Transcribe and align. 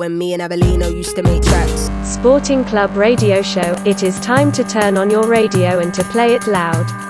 When 0.00 0.16
me 0.16 0.32
and 0.32 0.40
Abelino 0.40 0.90
used 0.90 1.14
to 1.14 1.22
make 1.22 1.42
tracks. 1.42 1.90
Sporting 2.10 2.64
Club 2.64 2.96
radio 2.96 3.42
show. 3.42 3.74
It 3.84 4.02
is 4.02 4.18
time 4.20 4.50
to 4.52 4.64
turn 4.64 4.96
on 4.96 5.10
your 5.10 5.26
radio 5.26 5.78
and 5.78 5.92
to 5.92 6.02
play 6.04 6.32
it 6.32 6.46
loud. 6.46 7.09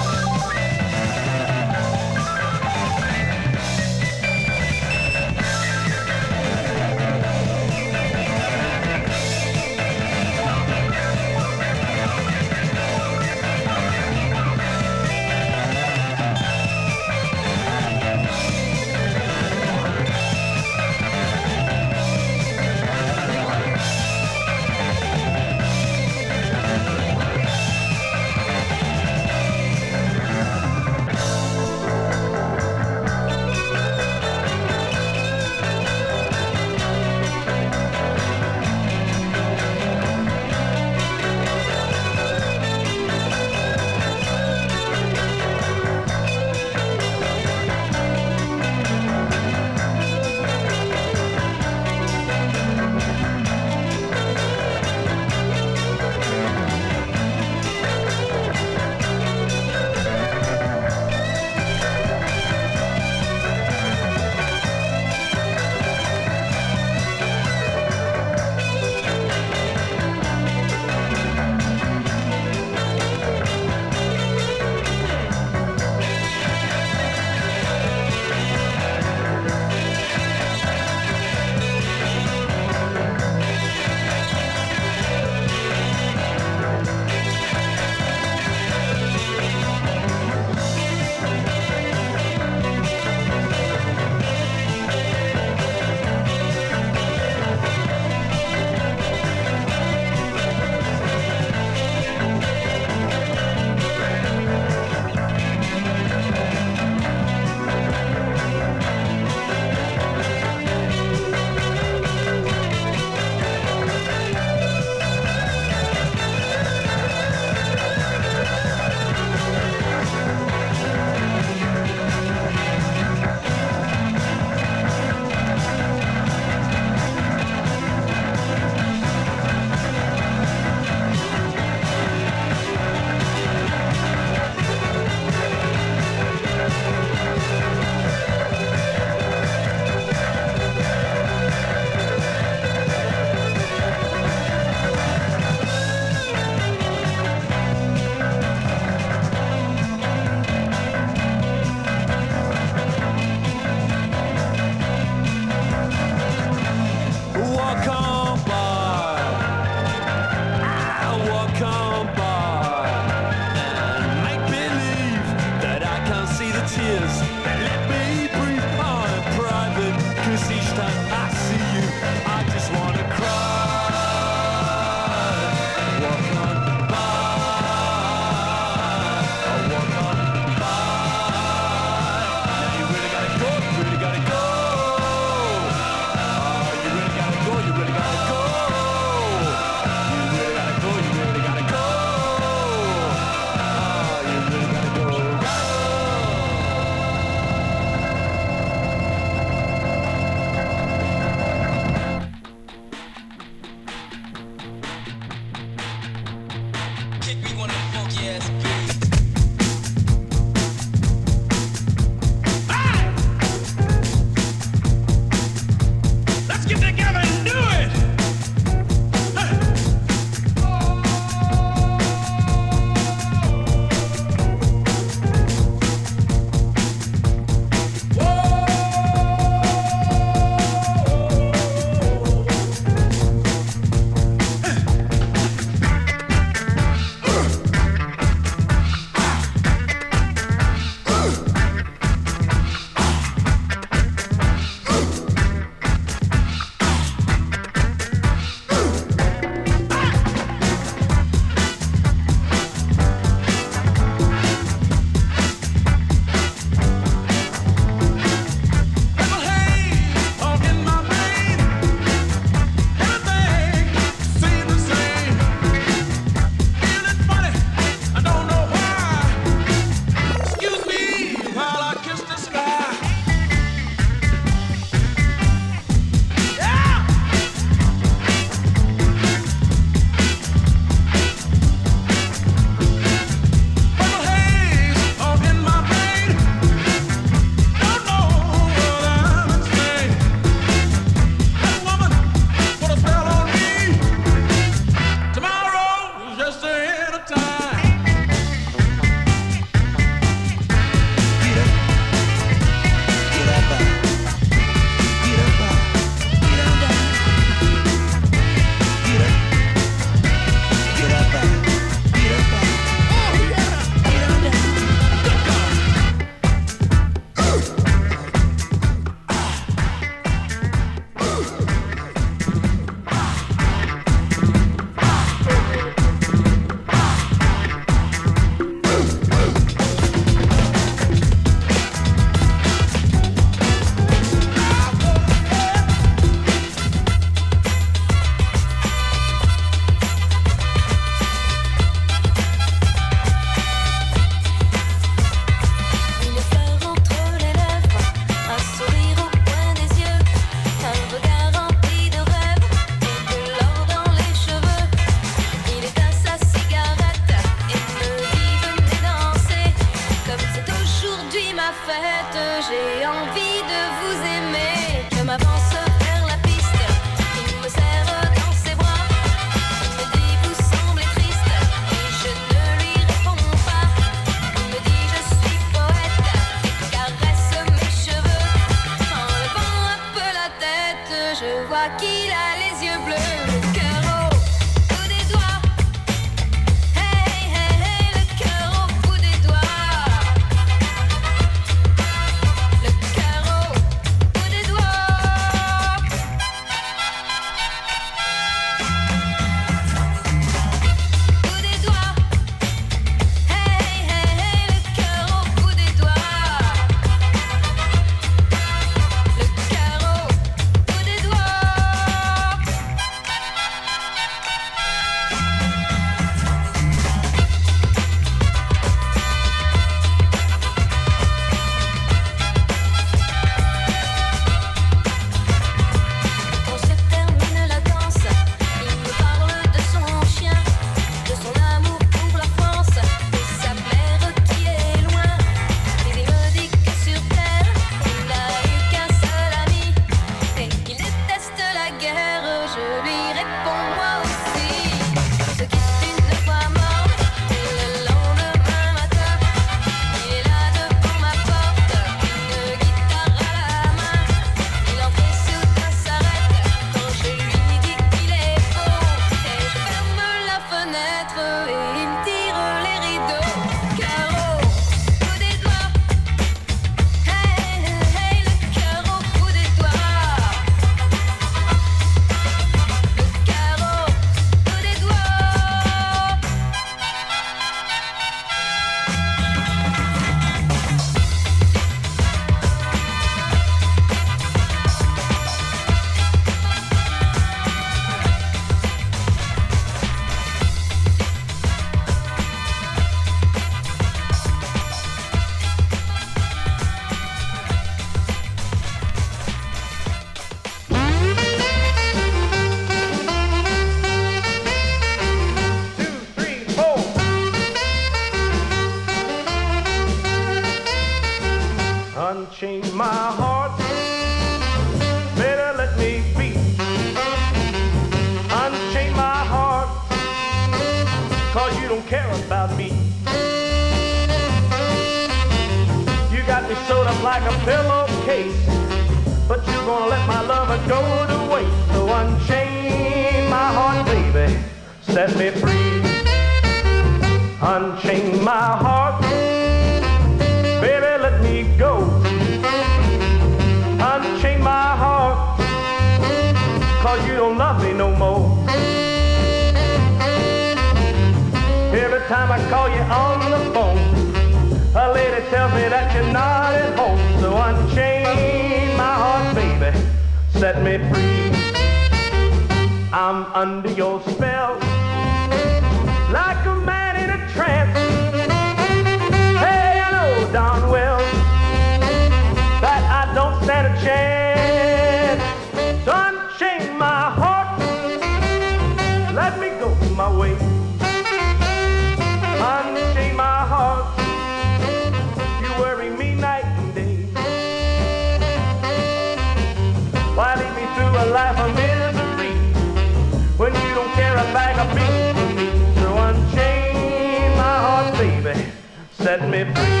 Set 599.31 599.47
me 599.47 599.63
free. 599.63 600.00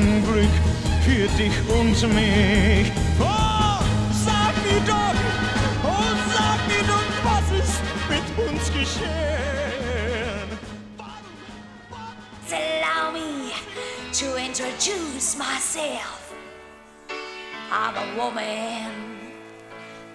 Glück 0.00 0.48
für 1.04 1.28
dich 1.36 1.52
und 1.68 2.14
mich. 2.14 2.90
Oh, 3.20 3.84
sag 4.24 4.54
mir 4.64 4.80
doch, 4.86 5.14
oh, 5.84 6.14
sag 6.32 6.66
mir 6.66 6.82
doch, 6.86 7.12
was 7.22 7.60
ist 7.60 7.82
mit 8.08 8.48
uns 8.48 8.72
geschehen? 8.72 9.12
Allow 12.50 13.12
me 13.12 13.52
to 14.12 14.36
introduce 14.36 15.36
myself. 15.36 16.32
I'm 17.70 17.94
a 17.94 18.16
woman 18.16 18.90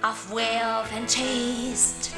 of 0.03 0.31
wealth 0.31 0.91
and 0.95 1.07
taste. 1.07 2.11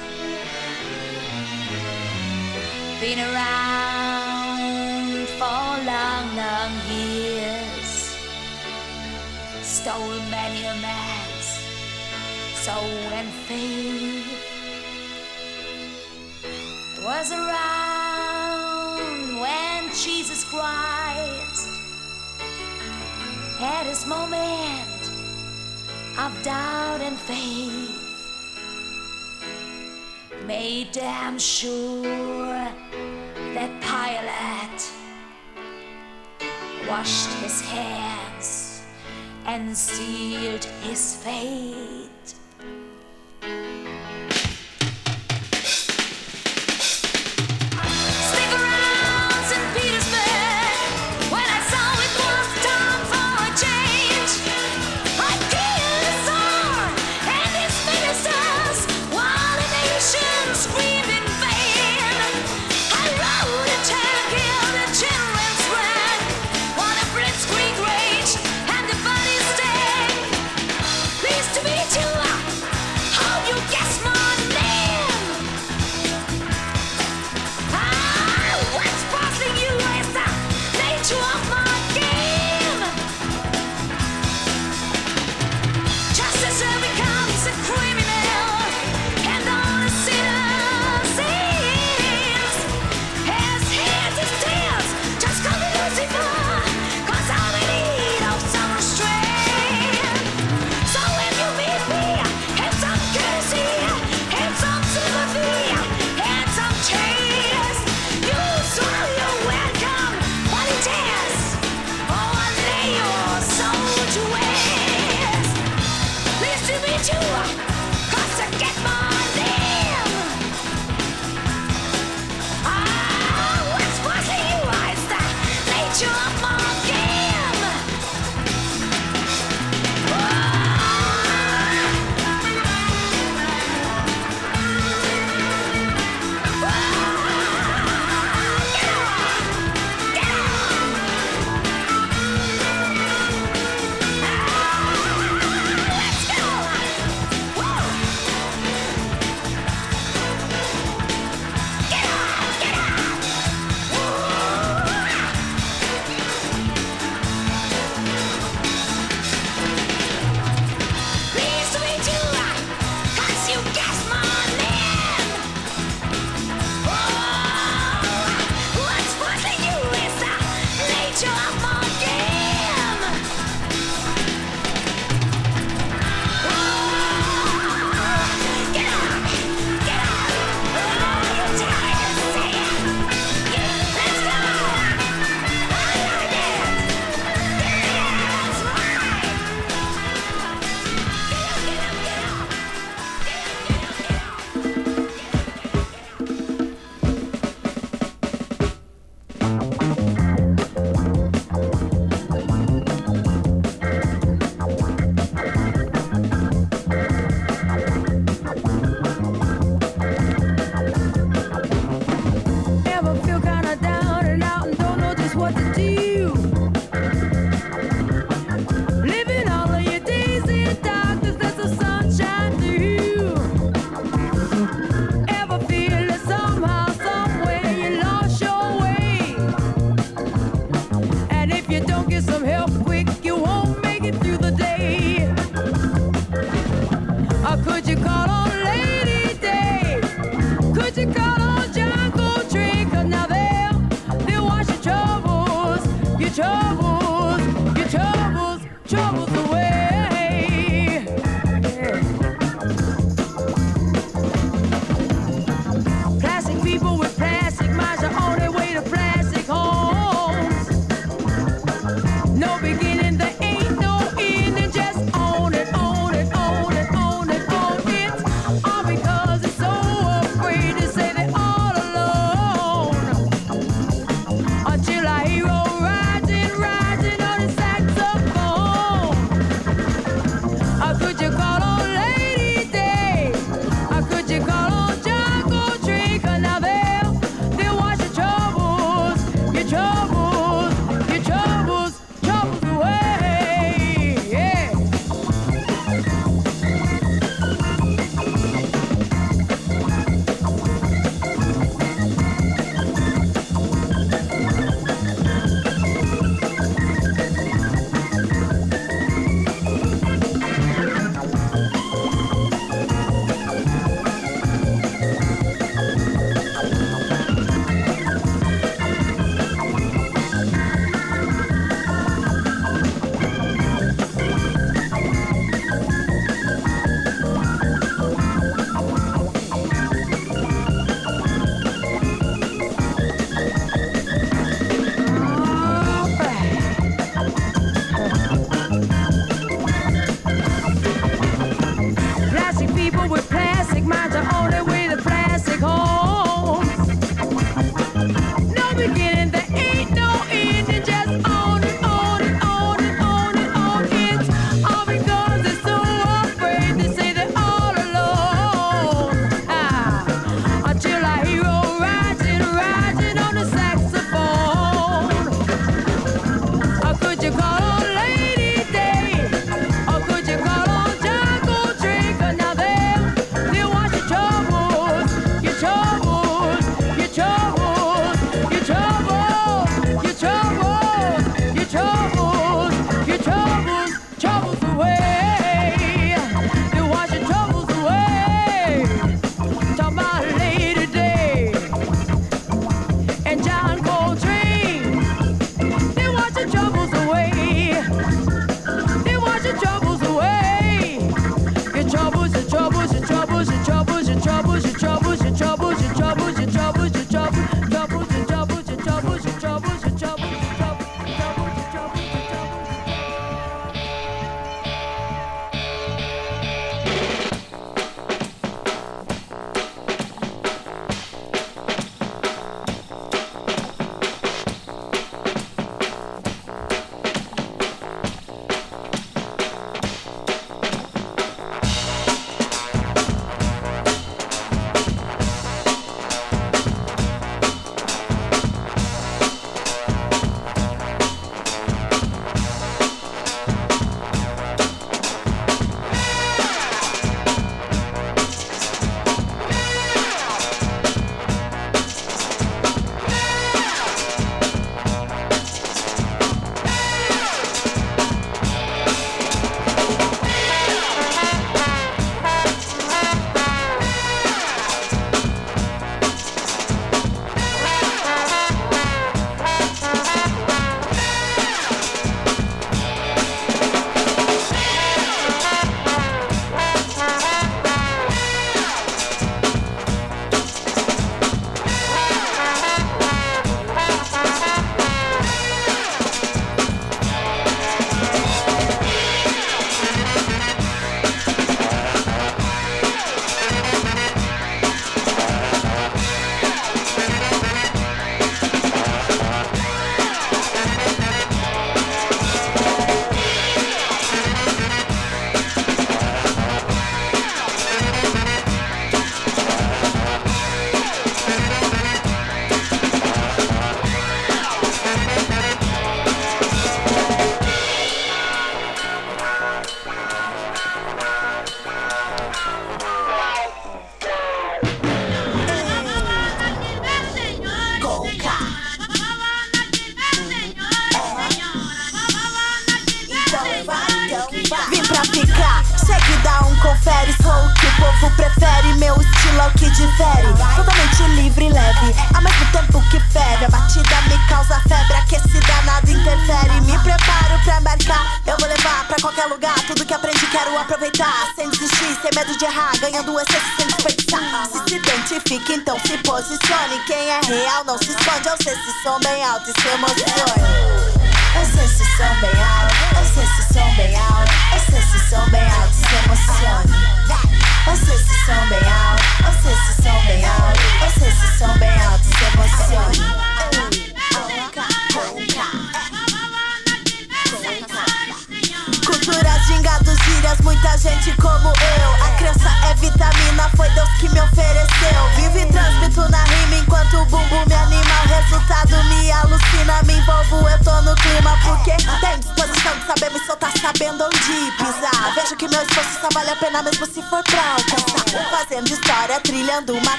Been 3.01 3.19
around. 3.19 4.18
So 9.85 9.97
many 10.29 10.65
a 10.65 10.75
man's 10.81 11.45
soul 12.53 13.13
and 13.13 13.29
faith. 13.47 14.27
It 16.43 17.01
was 17.01 17.31
around 17.31 18.99
when 19.39 19.89
Jesus 19.93 20.43
Christ 20.43 21.69
had 23.57 23.87
his 23.87 24.05
moment 24.05 25.11
of 26.19 26.43
doubt 26.43 26.99
and 26.99 27.17
faith. 27.17 27.95
Made 30.45 30.91
damn 30.91 31.39
sure 31.39 32.67
that 33.55 33.71
Pilate 33.79 34.91
washed 36.85 37.31
his 37.41 37.61
hands 37.61 38.68
and 39.45 39.75
sealed 39.75 40.65
his 40.83 41.15
fate. 41.15 42.08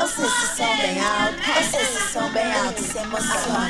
O 0.00 0.06
sexto 0.06 0.56
som 0.56 0.76
bem 0.76 1.00
alto, 1.00 1.40
o 1.40 1.70
sexto 1.70 2.12
som 2.12 2.30
bem 2.30 2.52
alto, 2.52 2.82
sem 2.82 3.02
emoção. 3.02 3.68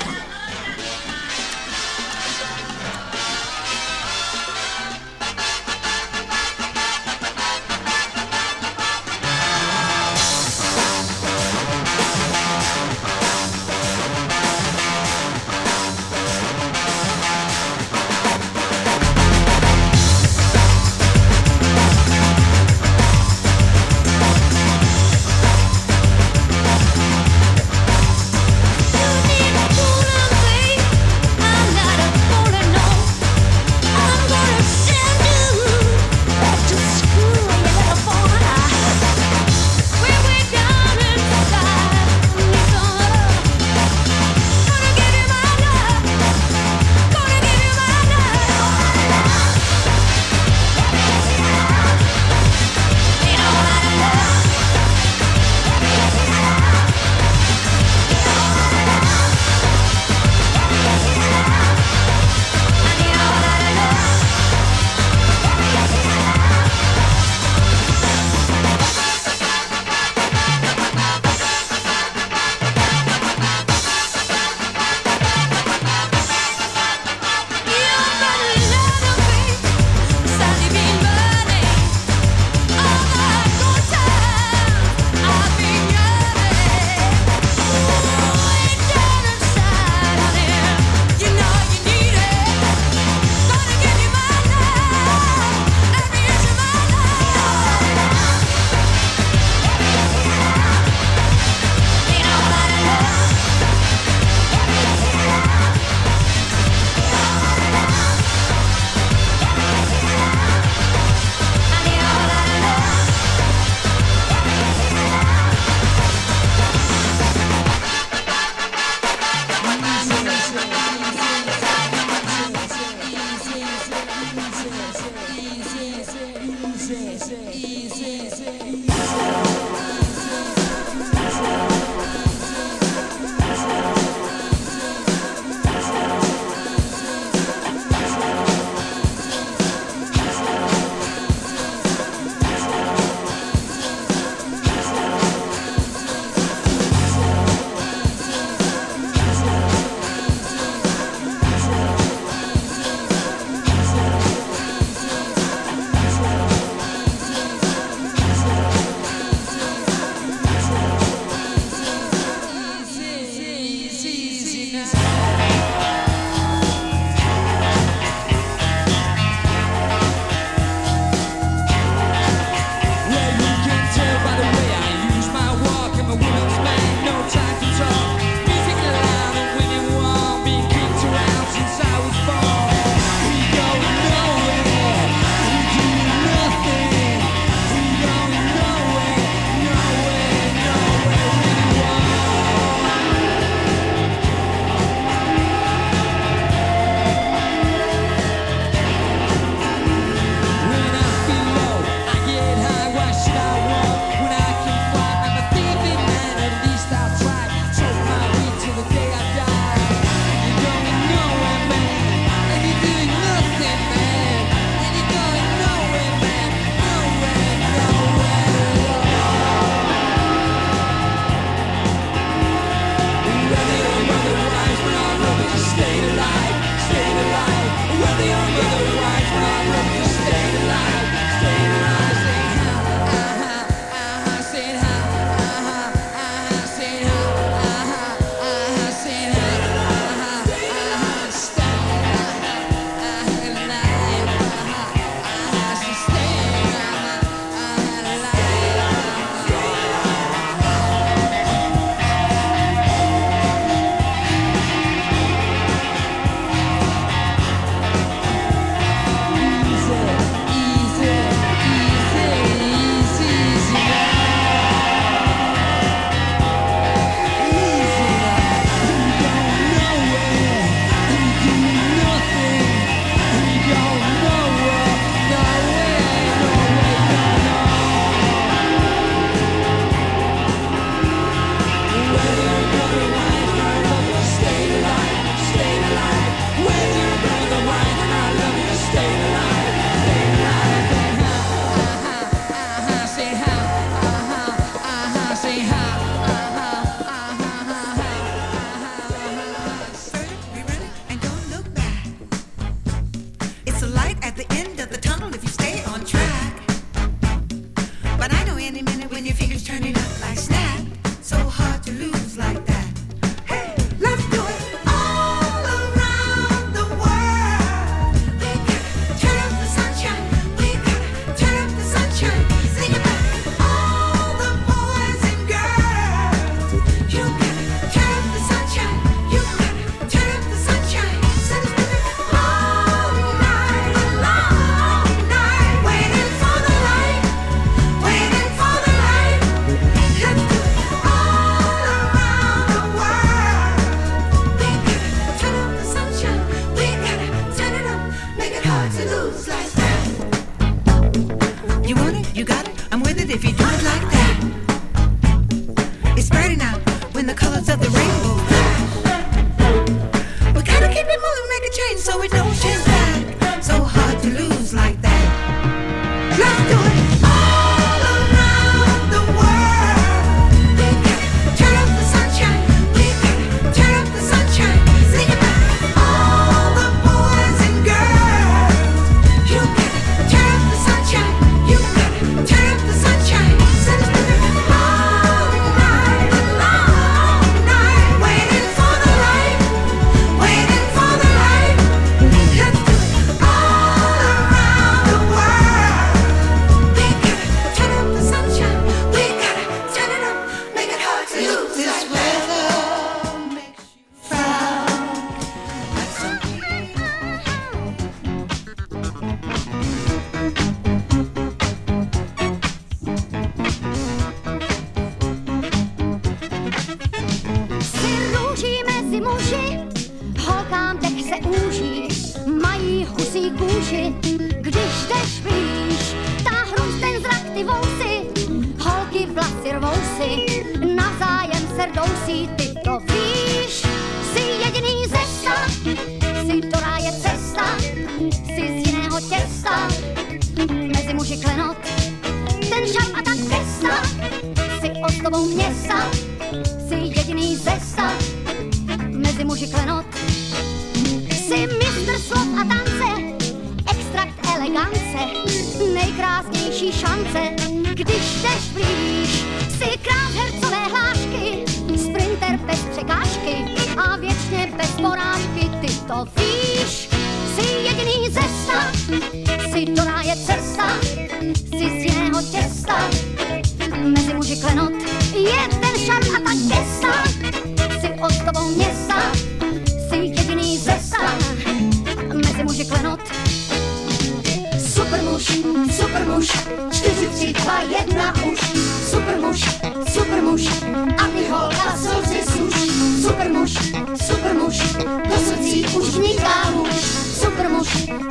dlužníka 496.09 496.71
muž, 496.71 496.95
super 497.43 497.69
muž, 497.69 497.89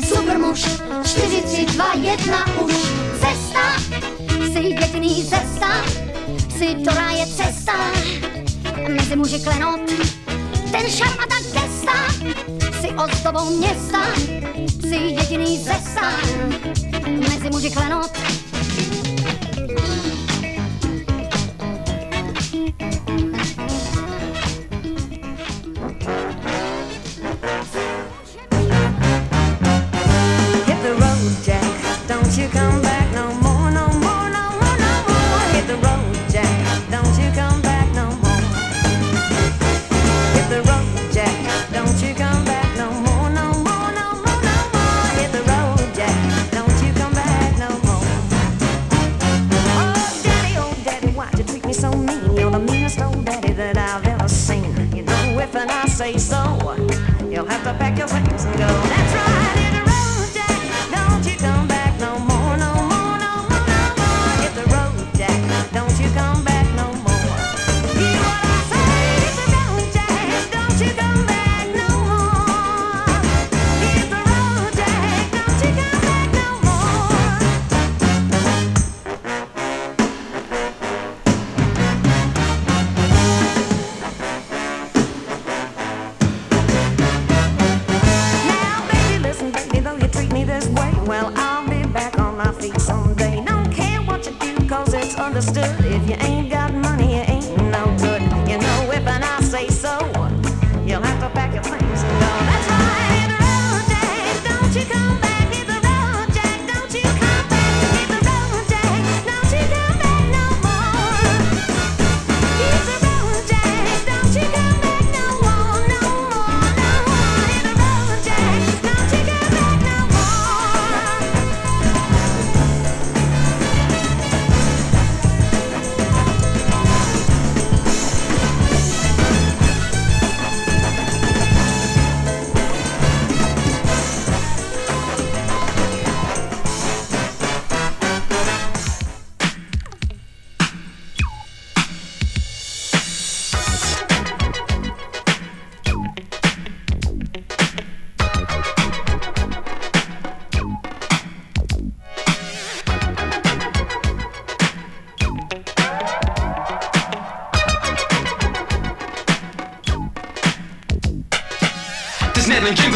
super 0.09 0.39
muž, 0.39 0.65
42, 1.03 1.93
1 1.93 2.45
už. 2.61 2.73
Cesta, 3.19 3.79
jsi 4.45 4.75
pěkný 4.77 5.25
cesta, 5.25 5.85
jsi 6.49 6.75
to 6.75 6.91
je 7.17 7.25
cesta, 7.25 7.73
mezi 8.89 9.15
muži 9.15 9.39
klenot, 9.39 9.91
ten 10.71 10.89
šarma 10.89 11.23
tak 11.29 11.43
cesta, 11.43 11.57
gesta, 11.61 12.81
jsi 12.81 12.87
ozdobou 12.87 13.57
města, 13.57 14.01
jsi 14.81 14.95
jediný 14.95 15.59
cesta. 15.59 16.11
mezi 17.05 17.49
muži 17.51 17.71
klenot, 17.71 18.11
say 56.13 56.17
so. 56.17 56.75
You'll 57.29 57.45
have 57.45 57.63
to 57.63 57.73
pack 57.73 57.97
your 57.97 58.07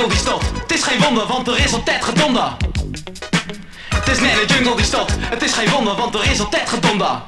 jungle. 0.09 0.37
Het 0.61 0.71
is 0.71 0.83
geen 0.83 1.01
wonder, 1.01 1.27
want 1.27 1.47
er 1.47 1.59
is 1.59 1.73
altijd 1.73 2.03
gedonder. 2.03 2.51
Het 3.95 4.07
is 4.07 4.19
net 4.19 4.31
een 4.41 4.55
jungle 4.55 4.75
die 4.75 4.85
stopt. 4.85 5.11
Het 5.19 5.43
is 5.43 5.53
geen 5.53 5.69
wonder, 5.69 5.95
want 5.95 6.15
er 6.15 6.31
is 6.31 6.39
altijd 6.39 6.69
gedonder. 6.69 7.21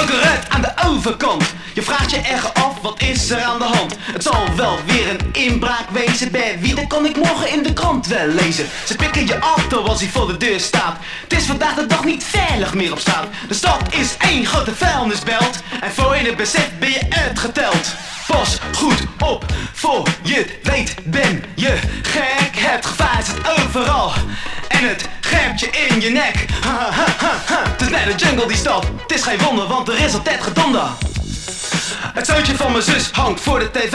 Gebroken 0.00 0.28
ruit 0.28 0.48
aan 0.48 0.62
de 0.62 0.72
overkant. 0.86 1.54
Je 1.74 1.82
vraagt 1.82 2.10
je 2.10 2.16
erg 2.16 2.54
af, 2.54 2.80
wat 2.82 3.02
is 3.02 3.30
er 3.30 3.42
aan 3.42 3.58
de 3.58 3.64
hand? 3.64 3.96
Het 4.00 4.22
zal 4.22 4.54
wel 4.56 4.78
weer 4.86 5.10
een 5.10 5.32
inbraak 5.32 5.90
wezen. 5.90 6.30
Bij 6.30 6.58
wie, 6.60 6.74
dat 6.74 6.86
kan 6.86 7.06
ik 7.06 7.16
morgen 7.16 7.50
in 7.50 7.62
de 7.62 7.72
krant 7.72 8.06
wel 8.06 8.26
lezen. 8.26 8.66
Ze 8.86 8.96
pikken 8.96 9.26
je 9.26 9.38
auto 9.38 9.82
als 9.82 10.00
hij 10.00 10.08
voor 10.08 10.26
de 10.26 10.36
deur 10.36 10.60
staat. 10.60 10.96
Het 11.22 11.38
is 11.38 11.44
vandaag 11.44 11.74
de 11.74 11.86
dag 11.86 12.04
niet 12.04 12.24
veilig 12.24 12.74
meer 12.74 12.92
op 12.92 12.98
straat. 12.98 13.26
De 13.48 13.54
stad 13.54 13.94
is 13.94 14.16
één 14.18 14.46
grote 14.46 14.74
vuilnisbelt. 14.74 15.62
En 15.80 15.90
voor 15.92 16.16
je 16.16 16.26
het 16.26 16.36
beseft 16.36 16.78
ben 16.78 16.90
je 16.90 17.06
uitgeteld. 17.10 17.94
Pas 18.26 18.58
goed 18.76 19.02
op, 19.18 19.44
voor 19.72 20.08
je 20.22 20.58
weet 20.62 20.94
ben 21.04 21.44
je 21.54 21.78
gek. 22.02 22.56
Het 22.56 22.86
gevaar 22.86 23.22
zit 23.24 23.64
overal. 23.64 24.12
En 24.68 24.88
het 24.88 25.08
grijpt 25.30 25.60
je 25.60 25.70
in 25.70 26.00
je 26.00 26.10
nek. 26.10 26.46
Ha, 26.64 26.90
ha, 26.90 27.06
ha. 27.46 27.62
Het 27.70 27.80
is 27.80 27.88
net 27.88 28.06
een 28.06 28.16
jungle 28.16 28.46
die 28.46 28.56
stad. 28.56 28.86
Het 29.02 29.12
is 29.12 29.22
geen 29.22 29.38
wonder, 29.38 29.66
want 29.66 29.88
er 29.88 30.00
is 30.00 30.12
altijd 30.12 30.42
gedonder. 30.42 30.88
Het 32.14 32.26
zoontje 32.26 32.56
van 32.56 32.72
mijn 32.72 32.84
zus 32.84 33.10
hangt 33.10 33.40
voor 33.40 33.58
de 33.58 33.70
tv. 33.70 33.94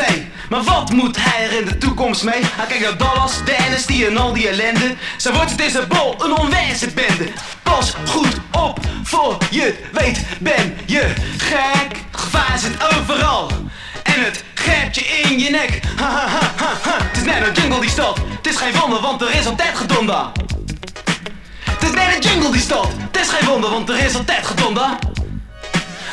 Maar 0.49 0.63
wat 0.63 0.91
moet 0.91 1.17
hij 1.19 1.45
er 1.45 1.59
in 1.59 1.65
de 1.65 1.77
toekomst 1.77 2.23
mee? 2.23 2.41
Hij 2.41 2.65
kijkt 2.65 2.83
naar 2.83 2.97
Dallas, 2.97 3.43
Dynasty 3.45 4.05
en 4.05 4.17
al 4.17 4.33
die 4.33 4.47
ellende. 4.47 4.95
Zijn 5.17 5.35
wordt 5.35 5.51
het 5.51 5.61
is 5.61 5.73
een 5.73 5.87
bol, 5.87 6.15
een 6.23 6.37
onwijze 6.37 6.87
bende. 6.87 7.27
Pas 7.63 7.93
goed 8.07 8.37
op, 8.51 8.79
voor 9.03 9.37
je 9.49 9.75
weet 9.91 10.19
ben 10.39 10.77
je 10.85 11.13
gek. 11.37 11.99
Gevaar 12.11 12.59
zit 12.59 12.97
overal. 12.97 13.51
En 14.03 14.23
het 14.23 14.43
grijpt 14.53 14.97
in 14.97 15.39
je 15.39 15.49
nek. 15.49 15.79
Ha, 15.95 16.09
ha, 16.09 16.53
ha. 16.81 16.97
Het 16.97 17.17
is 17.17 17.23
net 17.23 17.47
een 17.47 17.53
jungle 17.53 17.79
die 17.79 17.89
stad. 17.89 18.17
Het 18.17 18.47
is 18.47 18.55
geen 18.55 18.73
wonder, 18.79 19.01
want 19.01 19.21
er 19.21 19.35
is 19.35 19.45
altijd 19.45 19.77
gedonder. 19.77 20.31
Het 21.75 21.83
is 21.83 21.91
net 21.91 22.15
een 22.15 22.21
jungle 22.21 22.51
die 22.51 22.61
stad. 22.61 22.87
Het 23.11 23.21
is 23.21 23.29
geen 23.29 23.49
wonder, 23.49 23.69
want 23.69 23.89
er 23.89 23.97
is 23.97 24.15
altijd 24.15 24.45
gedonder. 24.45 24.89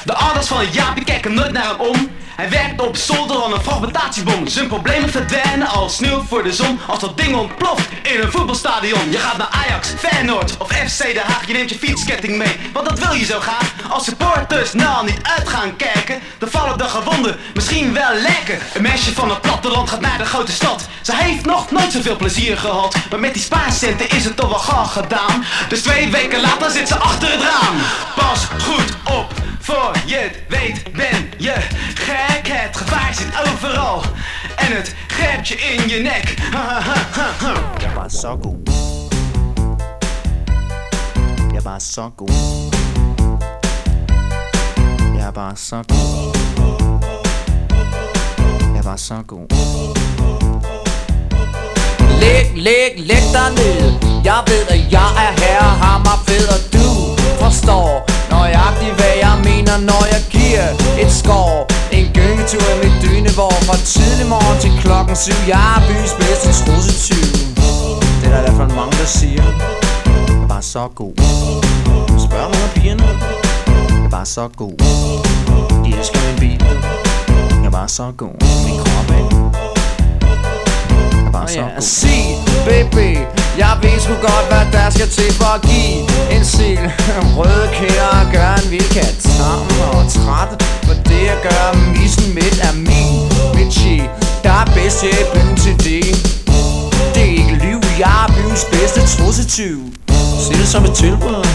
De 0.04 0.14
ouders 0.14 0.46
van 0.46 0.66
Jaapie 0.70 1.04
kijken 1.04 1.34
nooit 1.34 1.52
naar 1.52 1.66
hem 1.66 1.80
om. 1.80 2.10
Hij 2.37 2.51
werkt 2.51 2.80
op 2.80 2.97
zolder 2.97 3.45
aan 3.45 3.53
een 3.53 3.62
fragmentatiebom. 3.62 4.49
Zijn 4.49 4.66
problemen 4.66 5.11
verdwijnen 5.11 5.66
als 5.68 5.95
sneeuw 5.95 6.24
voor 6.28 6.43
de 6.43 6.53
zon. 6.53 6.80
Als 6.87 6.99
dat 6.99 7.16
ding 7.16 7.37
ontploft 7.37 7.89
in 8.03 8.20
een 8.20 8.30
voetbalstadion. 8.30 9.11
Je 9.11 9.18
gaat 9.18 9.37
naar 9.37 9.49
Ajax, 9.51 9.89
Feyenoord 9.99 10.57
of 10.59 10.68
FC 10.68 11.03
Den 11.03 11.22
Haag. 11.26 11.47
Je 11.47 11.53
neemt 11.53 11.70
je 11.70 11.78
fietsketting 11.78 12.37
mee, 12.37 12.57
want 12.72 12.89
dat 12.89 12.99
wil 12.99 13.12
je 13.12 13.24
zo 13.24 13.41
graag. 13.41 13.72
Als 13.91 14.05
supporters 14.05 14.72
nou 14.72 15.07
niet 15.07 15.18
uit 15.22 15.49
gaan 15.49 15.76
kijken, 15.76 16.20
dan 16.39 16.51
vallen 16.51 16.78
de 16.78 16.85
gewonden 16.85 17.37
misschien 17.55 17.93
wel 17.93 18.14
lekker. 18.14 18.59
Een 18.74 18.83
meisje 18.83 19.14
van 19.14 19.30
het 19.30 19.41
platteland 19.41 19.91
gaat 19.91 20.01
naar 20.01 20.18
de 20.18 20.24
grote 20.24 20.53
stad. 20.53 20.87
Ze 21.03 21.16
heeft 21.16 21.45
nog 21.45 21.70
nooit 21.70 21.93
zoveel 21.93 22.16
plezier 22.16 22.59
gehad. 22.59 22.97
Maar 23.11 23.20
met 23.20 23.35
die 23.35 23.43
spaarcenten 23.43 24.11
is 24.11 24.24
het 24.24 24.37
toch 24.37 24.49
wel 24.49 24.59
gauw 24.59 24.85
gedaan. 24.85 25.45
Dus 25.68 25.83
twee 25.83 26.11
weken 26.11 26.41
later 26.41 26.70
zit 26.70 26.89
ze 26.89 26.97
achter 26.97 27.30
het 27.30 27.41
raam. 27.41 27.76
Pas 28.14 28.45
goed 28.62 29.16
op. 29.16 29.33
Voor 29.62 29.92
je 30.06 30.14
het 30.14 30.42
weet 30.48 30.92
ben 30.92 31.30
je 31.38 31.54
gek, 31.94 32.48
het 32.48 32.76
gevaar 32.76 33.14
zit 33.14 33.52
overal 33.52 34.02
En 34.56 34.76
het 34.76 34.94
grijpt 35.06 35.48
je 35.48 35.54
in 35.54 35.88
je 35.88 35.98
nek. 35.98 36.34
Jeg 37.80 37.92
var 37.94 38.08
så 38.08 38.36
god 38.36 38.70
Jeg 41.52 41.62
var 41.62 41.78
så 41.78 42.10
god 42.16 42.30
Jeg 45.16 45.34
var 45.34 45.52
så 45.54 45.82
god 45.86 46.36
Jeg 48.74 48.84
var 48.84 48.96
så 48.96 49.22
god 49.26 49.46
Læg, 52.20 52.50
læg, 52.54 52.92
læg 52.96 53.22
dig 53.32 53.50
ned. 53.54 53.92
Jeg 54.24 54.42
ved, 54.46 54.66
at 54.68 54.92
jeg 54.92 55.10
er 55.16 55.40
herre 55.40 55.62
Hammer 55.62 56.22
fed, 56.26 56.48
og 56.48 56.72
du 56.72 57.16
forstår 57.44 58.11
Nøjagtigt, 58.33 58.95
hvad 59.01 59.14
jeg 59.26 59.37
mener, 59.51 59.74
når 59.91 60.03
jeg 60.14 60.22
giver 60.37 60.66
et 61.03 61.12
skår. 61.20 61.53
En 61.99 62.07
gyngetur 62.16 62.66
i 62.74 62.76
mit 62.85 62.97
dynevår 63.05 63.55
Fra 63.68 63.76
tidlig 63.95 64.26
morgen 64.35 64.59
til 64.64 64.72
klokken 64.83 65.16
syv. 65.24 65.39
Jeg 65.49 65.62
er 65.76 65.80
byens 65.89 66.14
bedste 66.22 66.51
trussetyv 66.64 67.26
Det 68.20 68.26
er 68.26 68.30
der 68.35 68.39
i 68.39 68.45
hvert 68.47 68.59
fald 68.61 68.72
mange, 68.80 68.95
der 69.03 69.09
siger. 69.20 69.45
Jeg 70.41 70.49
var 70.53 70.61
så 70.61 70.89
god. 71.01 71.14
Spørg 72.26 72.47
nogle 72.53 72.66
af 72.68 72.72
pigerne. 72.74 73.09
Jeg 74.03 74.12
var 74.16 74.24
så 74.24 74.49
god. 74.57 74.76
De 75.85 75.89
elsker 75.99 76.20
min 76.26 76.37
bil. 76.43 76.62
Jeg 77.64 77.72
var 77.72 77.87
så 77.87 78.07
god. 78.16 78.37
Min 78.66 78.76
krop, 78.83 79.09
ikke? 79.20 79.37
Jeg 81.24 81.33
var 81.33 81.41
Nå 81.41 81.49
så 81.49 81.61
ja, 81.61 81.68
god. 81.74 81.80
sig, 81.80 82.37
baby 82.66 83.41
jeg 83.59 83.78
ved 83.82 84.00
sgu 84.00 84.12
godt, 84.12 84.46
hvad 84.50 84.64
der 84.72 84.90
skal 84.90 85.09
til 85.09 85.32
for 85.32 85.55
at 85.55 85.62
give 85.62 85.98
En 86.34 86.44
sil 86.53 86.84
Røde 87.38 87.68
kæder 87.78 88.11
og 88.20 88.26
gøre 88.32 88.55
en 88.64 88.70
vild 88.70 88.90
kat 88.96 89.16
Tam 89.36 89.66
og 89.92 90.03
træt 90.16 90.50
For 90.86 90.94
det 91.09 91.24
at 91.34 91.40
gøre 91.48 91.70
missen 91.96 92.34
midt 92.34 92.59
er 92.68 92.74
min. 92.88 93.14
Mit 93.57 93.72
Der 94.44 94.53
er 94.62 94.66
bedst 94.76 95.03
her 95.03 95.18
i 95.24 95.26
byen 95.34 95.57
til 95.57 95.74
det. 95.86 96.05
Det 97.14 97.22
er 97.28 97.32
ikke 97.40 97.55
liv 97.66 97.80
Jeg 97.98 98.24
er 98.24 98.32
byens 98.36 98.64
bedste 98.72 99.00
trussetyv 99.16 99.78
Se 100.44 100.53
det 100.53 100.68
som 100.68 100.84
et 100.84 100.94
tilbud. 100.94 101.46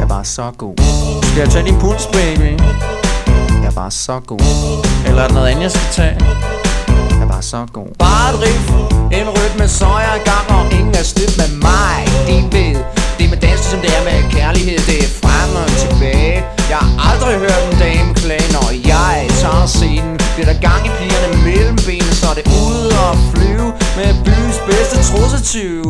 Jeg 0.00 0.08
var 0.08 0.22
så 0.22 0.50
god. 0.58 0.74
Skal 1.22 1.40
jeg 1.40 1.50
tage 1.50 1.64
din 1.64 1.78
puls, 1.80 2.06
baby? 2.06 2.60
Jeg 3.62 3.72
var 3.76 3.88
så 3.90 4.20
god. 4.26 4.40
Eller 5.06 5.22
er 5.22 5.26
der 5.26 5.34
noget 5.34 5.48
andet, 5.48 5.62
jeg 5.62 5.70
skal 5.70 5.88
tage? 5.92 6.16
Var 7.40 7.44
så 7.56 7.66
god. 7.72 7.90
Bare 7.98 8.28
et 8.34 8.38
riff, 8.44 8.66
en 9.18 9.28
rytme, 9.36 9.68
så 9.68 9.88
er 9.98 10.04
jeg 10.08 10.16
i 10.22 10.24
gang 10.30 10.46
Og 10.56 10.64
ingen 10.78 10.94
er 11.02 11.06
stødt 11.12 11.34
med 11.40 11.50
mig. 11.68 11.98
De 12.28 12.36
ved, 12.56 12.74
det 13.18 13.26
med 13.32 13.38
dans, 13.46 13.60
som 13.70 13.78
det 13.84 13.92
er 13.98 14.02
med 14.08 14.18
kærlighed. 14.36 14.78
Det 14.90 14.98
er 15.06 15.10
frem 15.22 15.50
og 15.62 15.68
tilbage. 15.82 16.38
Jeg 16.72 16.80
har 16.86 16.92
aldrig 17.10 17.34
hørt 17.44 17.62
en 17.70 17.76
dame 17.84 18.10
klage 18.22 18.48
Når 18.56 18.68
jeg 18.92 19.16
tager 19.40 19.66
scenen. 19.76 20.14
Bliver 20.34 20.48
der 20.52 20.58
gang 20.68 20.80
i 20.88 20.90
pigerne 20.98 21.28
mellem 21.48 21.76
benene 21.86 22.14
Så 22.20 22.26
er 22.32 22.36
det 22.40 22.46
ude 22.64 22.88
og 23.06 23.12
flyve 23.32 23.68
Med 23.98 24.10
byens 24.24 24.58
bedste 24.68 24.96
trussetyv. 25.10 25.84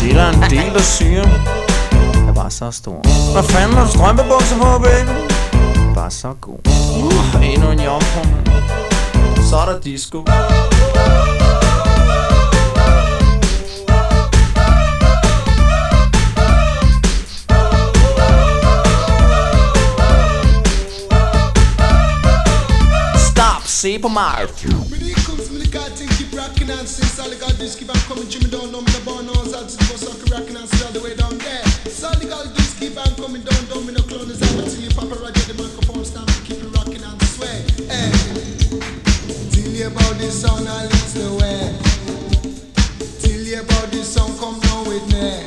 Det 0.00 0.08
er 0.12 0.16
der 0.20 0.28
en 0.36 0.42
del, 0.54 0.70
der 0.76 0.84
siger. 0.96 1.24
Jeg 2.26 2.34
var 2.40 2.48
så 2.60 2.68
stor. 2.80 2.98
Hvad 3.34 3.46
fanden 3.52 3.76
har 3.76 3.84
du 3.86 3.90
strømpebukser 3.96 4.56
på, 4.62 4.70
baby? 4.86 5.14
Var 5.98 6.08
så 6.22 6.30
god. 6.46 6.60
Uh, 7.02 7.52
endnu 7.52 7.66
en 7.74 7.80
jomfru. 7.88 8.22
Så 9.50 9.56
er 9.56 9.72
der 9.72 9.80
disco 9.80 10.24
se 23.66 23.98
på 23.98 24.08
mig 24.08 24.48
rocking 30.30 30.56
and 30.56 30.68
the 30.68 31.00
way 31.02 31.14
down 31.16 31.38
there. 31.38 31.64
God 32.28 32.54
just 32.56 32.78
keep 32.78 32.96
on 32.96 33.14
coming 33.16 33.42
down, 33.42 33.56
you 39.86 39.92
about 39.92 40.18
this 40.18 40.42
song 40.42 40.66
and 40.66 40.88
leads 40.90 41.14
the 41.14 41.28
way. 41.38 41.60
Tell 43.20 43.40
you 43.40 43.60
about 43.60 43.90
this 43.90 44.14
song, 44.14 44.36
come 44.38 44.58
down 44.60 44.88
with 44.88 45.06
me. 45.12 45.46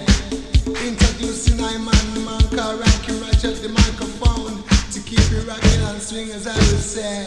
Introducing 0.87 1.59
I 1.61 1.77
man, 1.77 2.05
the 2.13 2.21
man 2.21 2.41
called 2.55 2.79
Rocky 2.79 3.13
Roger 3.19 3.51
the 3.59 3.69
microphone 3.69 4.63
to 4.93 4.99
keep 5.01 5.19
it 5.19 5.47
rocking 5.47 5.81
and 5.81 6.01
swing 6.01 6.31
as 6.31 6.47
I 6.47 6.55
will 6.55 6.79
say. 6.79 7.25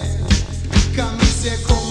Come 0.96 1.18
me 1.18 1.24
say, 1.24 1.56
come 1.66 1.81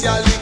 especialista. 0.00 0.39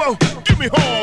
Give 0.00 0.58
me 0.58 0.68
home. 0.72 0.99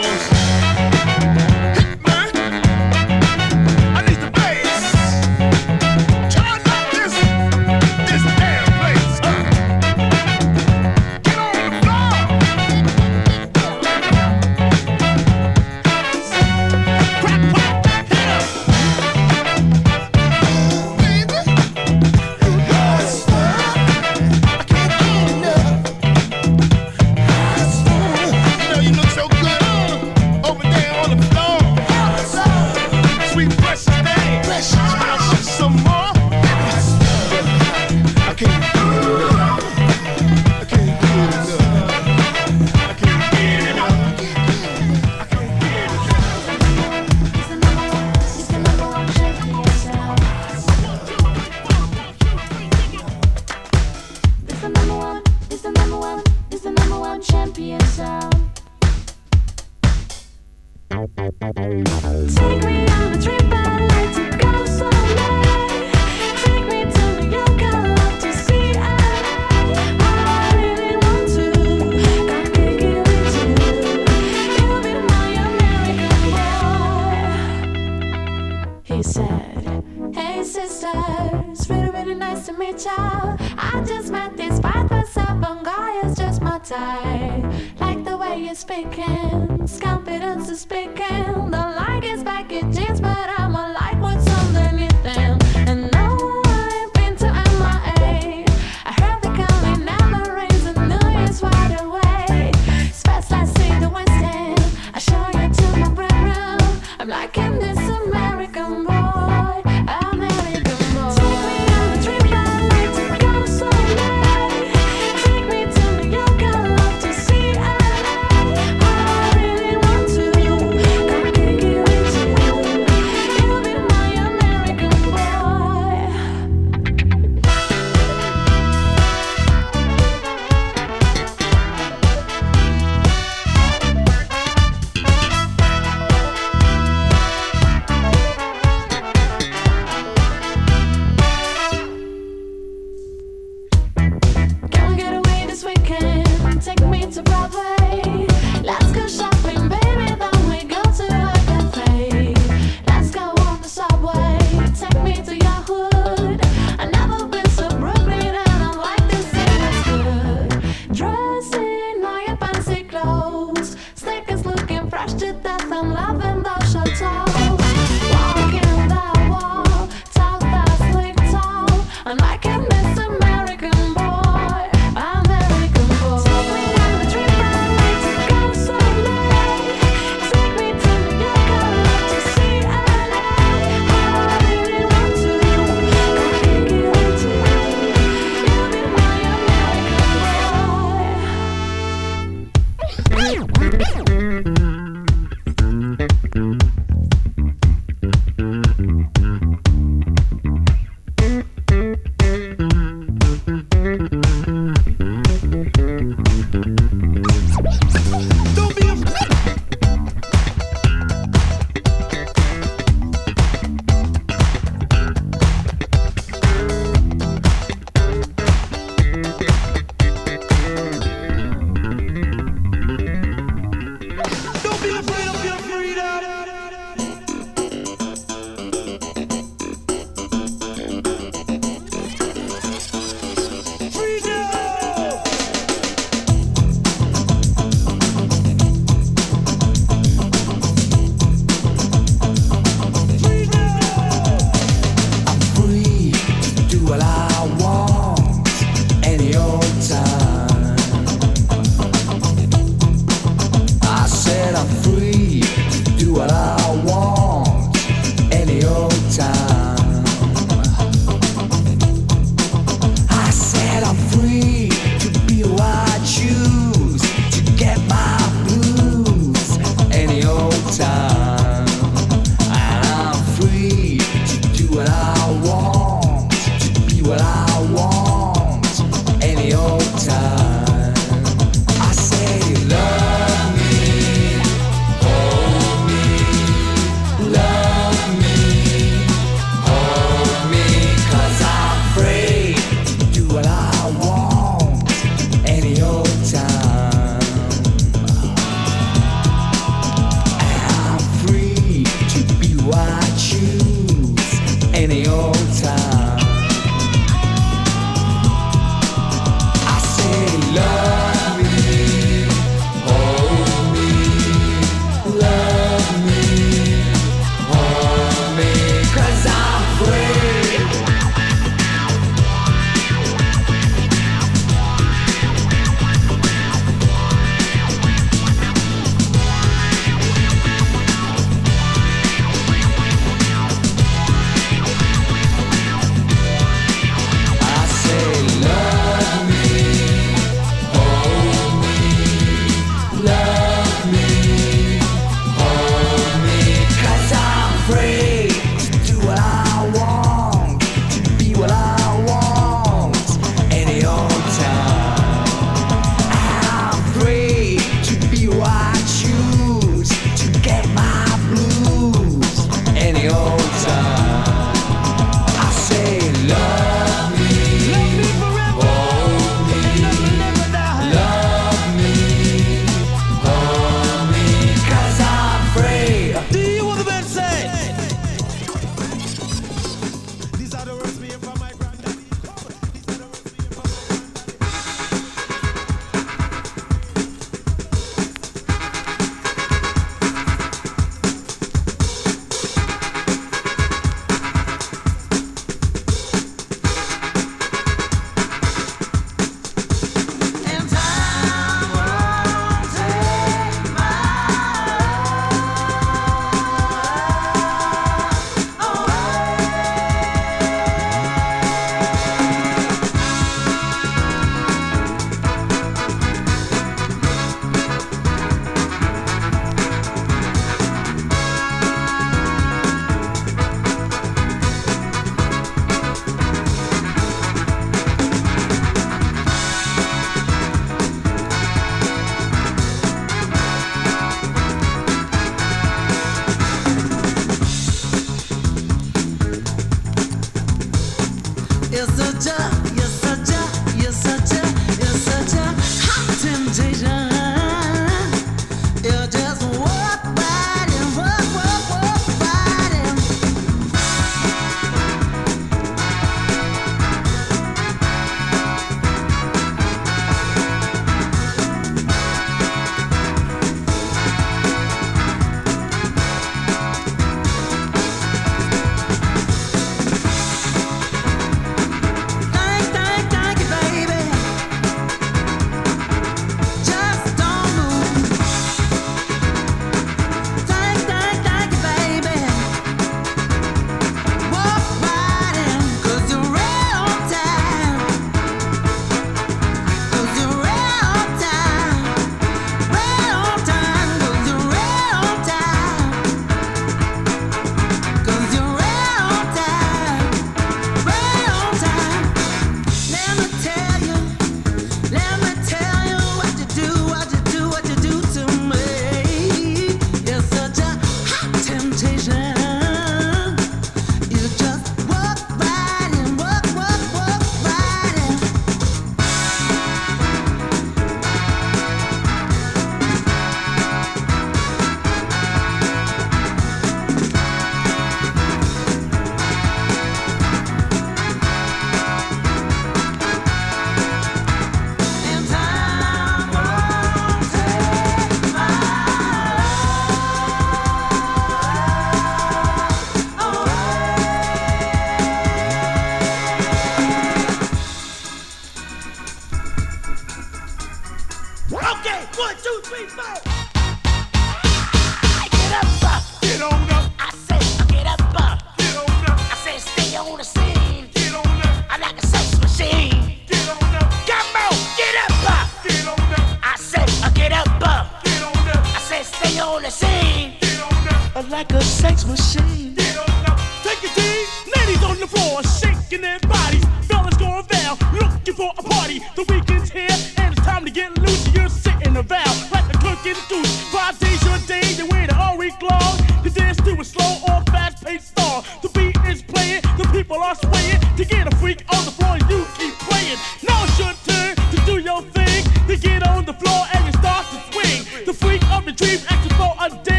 zaszczyta 165.08 165.58
sam 165.70 165.94
lawę 165.94 166.37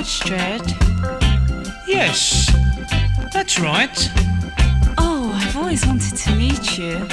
Judge 0.00 0.20
Dread. 0.20 0.76
Yes, 1.86 2.50
that's 3.34 3.60
right. 3.60 4.10
Oh, 4.96 5.30
I've 5.34 5.54
always 5.58 5.86
wanted 5.86 6.16
to 6.16 6.34
meet 6.36 6.78
you. 6.78 7.06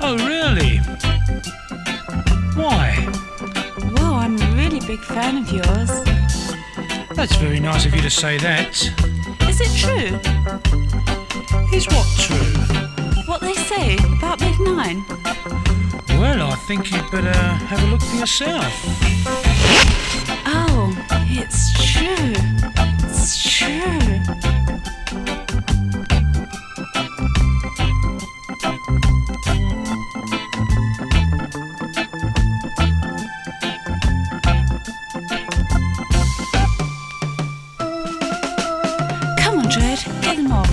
Oh, 0.00 0.16
really? 0.18 0.78
Why? 2.54 2.94
Well, 3.94 4.14
I'm 4.14 4.40
a 4.40 4.50
really 4.54 4.78
big 4.86 5.00
fan 5.00 5.38
of 5.38 5.50
yours. 5.50 5.90
That's 7.16 7.34
very 7.34 7.58
nice 7.58 7.86
of 7.86 7.94
you 7.96 8.02
to 8.02 8.10
say 8.10 8.38
that. 8.38 8.80
Is 9.48 9.60
it 9.60 9.74
true? 9.76 10.20
Is 11.76 11.88
what 11.88 12.06
true? 12.18 12.54
What 13.26 13.40
they 13.40 13.54
say 13.54 13.96
about 14.16 14.38
Big 14.38 14.60
Nine? 14.60 15.04
Well, 16.20 16.52
I 16.52 16.54
think 16.68 16.92
you'd 16.92 17.10
better 17.10 17.32
have 17.32 17.82
a 17.82 17.86
look 17.86 18.00
for 18.02 18.14
yourself. 18.14 19.41
It's 21.34 21.72
true. 21.92 22.34
It's 23.04 23.56
true. 23.56 23.98
Come 39.38 39.58
on, 39.58 39.68
Dread, 39.68 39.98
get 40.20 40.36
them 40.36 40.52
off. 40.52 40.70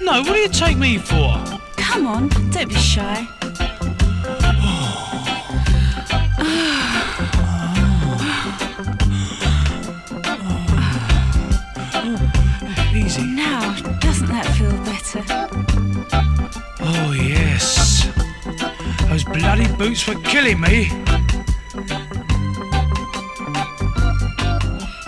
No, 0.00 0.22
what 0.22 0.32
do 0.32 0.38
you 0.38 0.48
take 0.48 0.78
me 0.78 0.96
for? 0.96 1.44
Come 1.76 2.06
on, 2.06 2.28
don't 2.50 2.68
be 2.68 2.74
shy. 2.74 3.37
Bloody 20.08 20.20
boots 20.20 20.32
killing 20.32 20.60
me. 20.60 20.84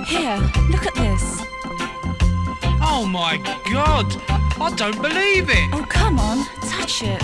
Here, 0.07 0.37
look 0.69 0.87
at 0.87 0.95
this. 0.95 1.45
Oh, 2.83 3.07
my 3.09 3.37
God. 3.71 4.07
I 4.61 4.73
don't 4.77 5.01
believe 5.01 5.49
it. 5.49 5.71
Oh, 5.73 5.87
come 5.89 6.19
on, 6.19 6.45
touch 6.69 7.03
it. 7.03 7.23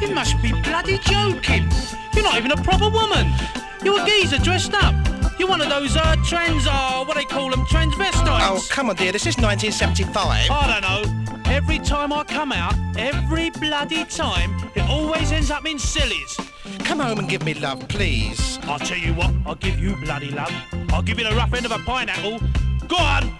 You 0.00 0.14
must 0.14 0.40
be 0.40 0.52
bloody 0.62 0.98
joking. 0.98 1.68
You're 2.14 2.24
not 2.24 2.36
even 2.36 2.52
a 2.52 2.56
proper 2.56 2.88
woman. 2.88 3.32
You're 3.84 4.02
a 4.02 4.06
geezer 4.06 4.38
dressed 4.38 4.74
up. 4.74 4.94
You're 5.38 5.48
one 5.48 5.60
of 5.60 5.68
those 5.68 5.96
uh, 5.96 6.16
trans, 6.24 6.66
uh, 6.66 7.04
what 7.04 7.16
they 7.16 7.24
call 7.24 7.50
them, 7.50 7.64
transvestites. 7.66 8.48
Oh, 8.48 8.64
come 8.70 8.90
on, 8.90 8.96
dear. 8.96 9.12
This 9.12 9.26
is 9.26 9.36
1975. 9.36 10.50
I 10.50 10.80
don't 10.80 10.82
know. 10.82 11.40
Every 11.50 11.78
time 11.78 12.12
I 12.12 12.24
come 12.24 12.52
out, 12.52 12.74
every 12.96 13.50
bloody 13.50 14.04
time, 14.04 14.54
it 14.74 14.82
always 14.88 15.32
ends 15.32 15.50
up 15.50 15.66
in 15.66 15.78
sillies. 15.78 16.39
Come 16.90 16.98
home 16.98 17.20
and 17.20 17.28
give 17.28 17.44
me 17.44 17.54
love, 17.54 17.86
please. 17.86 18.58
I'll 18.64 18.80
tell 18.80 18.98
you 18.98 19.14
what, 19.14 19.32
I'll 19.46 19.54
give 19.54 19.78
you 19.78 19.94
bloody 19.94 20.30
love. 20.30 20.52
I'll 20.88 21.02
give 21.02 21.20
you 21.20 21.24
the 21.24 21.36
rough 21.36 21.54
end 21.54 21.64
of 21.64 21.70
a 21.70 21.78
pineapple. 21.78 22.40
Go 22.88 22.96
on, 22.96 23.30